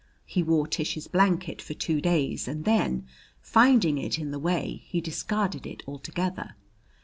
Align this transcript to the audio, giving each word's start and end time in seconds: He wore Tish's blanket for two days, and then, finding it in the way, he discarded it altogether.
He 0.25 0.41
wore 0.41 0.65
Tish's 0.65 1.07
blanket 1.07 1.61
for 1.61 1.75
two 1.75 2.01
days, 2.01 2.47
and 2.47 2.65
then, 2.65 3.05
finding 3.39 3.99
it 3.99 4.17
in 4.17 4.31
the 4.31 4.39
way, 4.39 4.81
he 4.87 4.99
discarded 4.99 5.67
it 5.67 5.83
altogether. 5.87 6.55